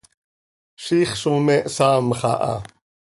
Ziix 0.83 1.11
zo 1.21 1.33
me 1.45 1.55
hsaamx 1.73 2.21
aha. 2.31 2.55